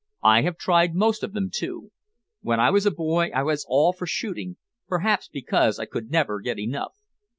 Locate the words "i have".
0.23-0.57